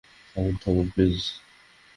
[0.29, 1.17] থামুন, থামুন প্লিজ।